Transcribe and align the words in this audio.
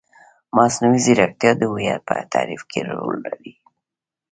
مصنوعي 0.55 0.99
ځیرکتیا 1.05 1.51
د 1.57 1.61
هویت 1.71 2.01
په 2.07 2.15
تعریف 2.33 2.61
کې 2.71 2.79
رول 2.89 3.15
لري. 3.25 3.53